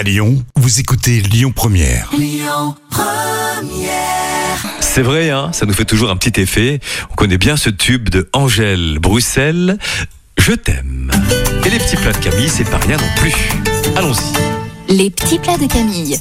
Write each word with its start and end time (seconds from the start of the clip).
À 0.00 0.02
Lyon, 0.02 0.42
vous 0.56 0.80
écoutez 0.80 1.20
Lyon 1.20 1.52
Première. 1.54 2.10
C'est 4.80 5.02
vrai, 5.02 5.28
hein, 5.28 5.50
ça 5.52 5.66
nous 5.66 5.74
fait 5.74 5.84
toujours 5.84 6.08
un 6.08 6.16
petit 6.16 6.40
effet. 6.40 6.80
On 7.10 7.14
connaît 7.16 7.36
bien 7.36 7.58
ce 7.58 7.68
tube 7.68 8.08
de 8.08 8.26
Angèle 8.32 8.98
Bruxelles. 8.98 9.76
Je 10.38 10.52
t'aime. 10.52 11.10
Et 11.66 11.68
les 11.68 11.76
petits 11.76 11.96
plats 11.96 12.12
de 12.12 12.16
Camille, 12.16 12.48
c'est 12.48 12.64
pas 12.64 12.78
rien 12.78 12.96
non 12.96 13.10
plus. 13.16 13.34
Allons-y. 13.94 14.94
Les 14.94 15.10
petits 15.10 15.38
plats 15.38 15.58
de 15.58 15.66
Camille. 15.66 16.18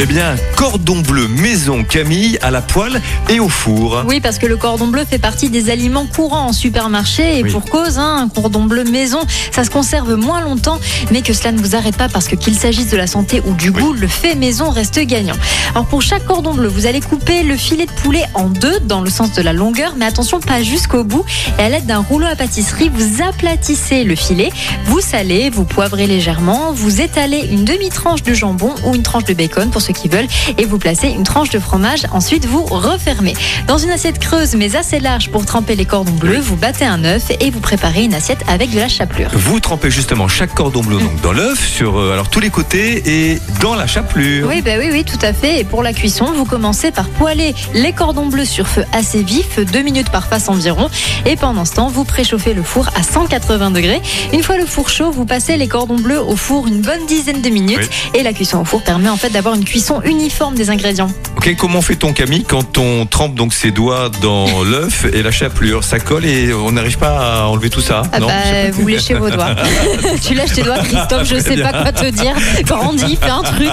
Eh 0.00 0.06
bien, 0.06 0.36
cordon 0.56 1.00
bleu 1.00 1.28
maison 1.28 1.84
Camille 1.84 2.38
à 2.42 2.50
la 2.50 2.60
poêle 2.60 3.00
et 3.28 3.40
au 3.40 3.48
four. 3.48 4.02
Oui, 4.06 4.20
parce 4.20 4.38
que 4.38 4.46
le 4.46 4.56
cordon 4.56 4.88
bleu 4.88 5.04
fait 5.08 5.18
partie 5.18 5.48
des 5.50 5.70
aliments 5.70 6.06
courants 6.06 6.46
en 6.48 6.52
supermarché 6.52 7.38
et 7.38 7.42
Oui. 7.42 7.50
pour 7.50 7.64
cause, 7.64 7.98
hein, 7.98 8.16
un 8.24 8.28
cordon 8.28 8.64
bleu 8.64 8.84
maison, 8.84 9.20
ça 9.52 9.64
se 9.64 9.70
conserve 9.70 10.14
moins 10.14 10.40
longtemps, 10.40 10.78
mais 11.10 11.22
que 11.22 11.32
cela 11.32 11.52
ne 11.52 11.58
vous 11.58 11.74
arrête 11.76 11.96
pas 11.96 12.08
parce 12.08 12.26
que 12.28 12.36
qu'il 12.36 12.54
s'agisse 12.56 12.90
de 12.90 12.96
la 12.96 13.06
santé 13.06 13.42
ou 13.44 13.54
du 13.54 13.70
goût, 13.70 13.92
le 13.92 14.06
fait 14.08 14.34
maison 14.34 14.70
reste 14.70 14.98
gagnant. 15.00 15.36
Alors 15.74 15.86
pour 15.86 16.02
chaque 16.02 16.26
cordon 16.26 16.54
bleu, 16.54 16.68
vous 16.68 16.86
allez 16.86 17.00
couper 17.00 17.42
le 17.42 17.56
filet 17.56 17.86
de 17.86 17.92
poulet 18.02 18.24
en 18.34 18.48
deux 18.48 18.78
dans 18.80 19.00
le 19.00 19.10
sens 19.10 19.32
de 19.32 19.42
la 19.42 19.52
longueur, 19.52 19.94
mais 19.96 20.04
attention 20.04 20.40
pas 20.40 20.62
jusqu'au 20.62 21.02
bout. 21.04 21.24
Et 21.58 21.62
à 21.62 21.68
l'aide 21.68 21.86
d'un 21.86 21.98
rouleau 22.00 22.26
à 22.26 22.36
pâtisserie, 22.36 22.90
vous 22.92 23.22
aplatissez 23.22 24.04
le 24.04 24.14
filet, 24.14 24.50
vous 24.86 25.00
salez, 25.00 25.50
vous 25.50 25.64
poivrez 25.64 26.06
légèrement, 26.06 26.72
vous 26.72 27.00
étalez 27.00 27.48
une 27.50 27.64
demi-tranche 27.64 28.22
de 28.22 28.32
jambon 28.34 28.72
ou 28.84 28.94
une 28.94 29.02
tranche 29.02 29.24
de 29.24 29.34
bacon 29.34 29.70
pour 29.72 29.82
ceux 29.82 29.92
qui 29.92 30.08
veulent 30.08 30.28
et 30.58 30.64
vous 30.64 30.78
placez 30.78 31.08
une 31.08 31.24
tranche 31.24 31.50
de 31.50 31.58
fromage. 31.58 32.02
Ensuite, 32.12 32.46
vous 32.46 32.64
refermez. 32.64 33.34
Dans 33.66 33.78
une 33.78 33.90
assiette 33.90 34.18
creuse 34.18 34.54
mais 34.54 34.76
assez 34.76 35.00
large 35.00 35.30
pour 35.30 35.44
tremper 35.46 35.74
les 35.74 35.84
cordons 35.84 36.12
bleus, 36.12 36.38
vous 36.40 36.56
battez 36.56 36.84
un 36.84 37.04
œuf 37.04 37.30
et 37.40 37.50
vous 37.50 37.60
préparez 37.60 38.04
une 38.04 38.14
assiette 38.14 38.44
avec 38.46 38.70
de 38.70 38.78
la 38.78 38.88
chapelure. 38.88 39.30
Vous 39.34 39.58
trempez 39.58 39.90
justement 39.90 40.28
chaque 40.28 40.54
cordon 40.54 40.82
bleu 40.82 40.98
donc 40.98 41.20
dans 41.22 41.32
l'œuf 41.32 41.66
sur 41.66 41.98
euh, 41.98 42.12
alors 42.12 42.28
tous 42.28 42.40
les 42.40 42.50
côtés 42.50 43.02
et 43.32 43.40
dans 43.60 43.74
la 43.74 43.86
chapelure. 43.86 44.46
Oui, 44.48 44.62
bah 44.62 44.72
oui, 44.78 44.88
oui, 44.92 45.04
tout 45.04 45.18
à 45.22 45.32
fait. 45.32 45.60
Et 45.60 45.64
pour 45.64 45.82
la 45.82 45.92
cuisson, 45.92 46.26
vous 46.34 46.44
commencez 46.44 46.90
par 46.90 47.08
poêler 47.08 47.54
les 47.74 47.92
cordons 47.92 48.26
bleus 48.26 48.44
sur 48.44 48.68
feu 48.68 48.84
assez 48.92 49.22
vif, 49.22 49.58
deux 49.58 49.82
minutes 49.82 50.10
par 50.10 50.26
face 50.26 50.48
environ. 50.48 50.90
Et 51.26 51.36
pendant 51.36 51.64
ce 51.64 51.74
temps, 51.74 51.88
vous 51.88 52.04
préchauffez 52.04 52.54
le 52.54 52.62
four 52.62 52.88
à 52.94 53.02
180 53.02 53.70
degrés. 53.70 54.02
Une 54.32 54.42
fois 54.42 54.56
le 54.56 54.66
four 54.66 54.88
chaud, 54.88 55.10
vous 55.10 55.24
passez 55.24 55.56
les 55.56 55.68
cordons 55.68 55.96
bleus 55.96 56.20
au 56.20 56.36
four 56.36 56.66
une 56.66 56.80
bonne 56.80 57.06
dizaine 57.06 57.40
de 57.40 57.48
minutes. 57.48 57.88
Et 58.14 58.22
la 58.22 58.32
cuisson 58.32 58.60
au 58.60 58.64
four 58.64 58.82
permet 58.82 59.08
en 59.08 59.16
fait 59.16 59.30
d'avoir 59.30 59.54
une 59.54 59.61
cuisson 59.64 60.00
uniforme 60.02 60.54
des 60.54 60.70
ingrédients. 60.70 61.10
Ok, 61.36 61.54
comment 61.56 61.82
fait-on 61.82 62.12
Camille 62.12 62.44
quand 62.44 62.78
on 62.78 63.06
trempe 63.06 63.34
donc 63.34 63.54
ses 63.54 63.70
doigts 63.70 64.10
dans 64.20 64.62
l'œuf 64.64 65.06
et 65.12 65.22
la 65.22 65.30
chapelure 65.30 65.84
Ça 65.84 65.98
colle 65.98 66.24
et 66.24 66.52
on 66.52 66.72
n'arrive 66.72 66.98
pas 66.98 67.42
à 67.42 67.46
enlever 67.46 67.70
tout 67.70 67.80
ça 67.80 68.02
Ah 68.12 68.20
non 68.20 68.26
bah, 68.26 68.70
vous 68.72 68.86
léchez 68.86 69.14
vos 69.14 69.30
doigts. 69.30 69.54
tu 70.22 70.34
lèches 70.34 70.52
tes 70.52 70.62
doigts, 70.62 70.78
Christophe, 70.78 71.28
je 71.28 71.40
sais 71.40 71.56
pas 71.56 71.72
quoi 71.72 71.92
te 71.92 72.10
dire. 72.10 72.34
Grandis, 72.64 73.16
fais 73.16 73.30
un 73.30 73.42
truc. 73.42 73.70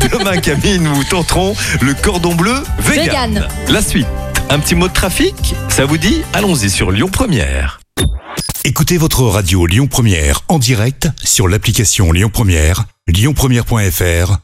Demain 0.10 0.38
Camille, 0.38 0.78
nous 0.78 1.04
tenterons 1.04 1.54
le 1.80 1.94
cordon 1.94 2.34
bleu 2.34 2.54
vegan. 2.78 3.04
Vegan. 3.04 3.48
La 3.68 3.82
suite. 3.82 4.06
Un 4.50 4.58
petit 4.58 4.74
mot 4.74 4.88
de 4.88 4.92
trafic, 4.92 5.54
ça 5.68 5.84
vous 5.84 5.98
dit 5.98 6.22
Allons-y 6.32 6.70
sur 6.70 6.90
Lyon 6.90 7.08
Première. 7.10 7.80
Écoutez 8.64 8.96
votre 8.98 9.22
radio 9.22 9.66
Lyon 9.66 9.86
Première 9.86 10.40
en 10.48 10.58
direct 10.58 11.08
sur 11.22 11.48
l'application 11.48 12.12
Lyon 12.12 12.30
Première, 12.32 12.84
lyonpremière.fr 13.08 14.43